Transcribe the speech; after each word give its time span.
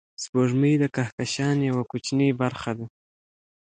سپوږمۍ 0.23 0.73
د 0.79 0.85
کهکشان 0.95 1.57
یوه 1.69 1.83
کوچنۍ 1.91 2.29
برخه 2.41 2.71
ده 2.77 2.85